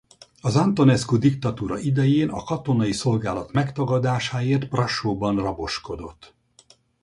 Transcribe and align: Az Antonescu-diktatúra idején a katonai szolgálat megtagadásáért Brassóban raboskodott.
Az 0.41 0.55
Antonescu-diktatúra 0.55 1.77
idején 1.79 2.29
a 2.29 2.43
katonai 2.43 2.91
szolgálat 2.91 3.51
megtagadásáért 3.51 4.69
Brassóban 4.69 5.35
raboskodott. 5.35 6.33